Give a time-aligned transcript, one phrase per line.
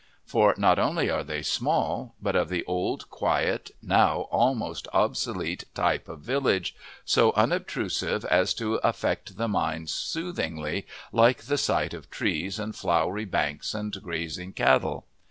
[0.25, 6.09] For not only are they small, but of the old, quiet, now almost obsolete type
[6.09, 12.57] of village, so unobtrusive as to affect the mind soothingly, like the sight of trees
[12.57, 15.05] and flowery banks and grazing cattle.